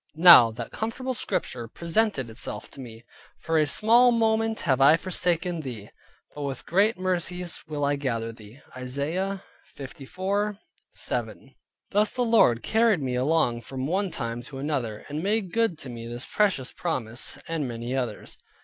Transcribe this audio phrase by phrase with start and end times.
[0.17, 3.03] Now that comfortable Scripture presented itself to me,
[3.37, 5.91] "For a small moment have I forsaken thee,
[6.33, 9.43] but with great mercies will I gather thee" (Isaiah
[9.77, 11.53] 54.7).
[11.91, 15.89] Thus the Lord carried me along from one time to another, and made good to
[15.91, 18.39] me this precious promise, and many others.